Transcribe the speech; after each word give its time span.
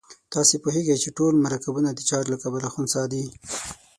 تاسې 0.33 0.55
پوهیږئ 0.63 0.97
چې 1.03 1.09
ټول 1.17 1.33
مرکبونه 1.45 1.89
د 1.93 1.99
چارج 2.09 2.27
له 2.33 2.37
کبله 2.43 2.67
خنثی 2.73 3.03
دي. 3.11 3.25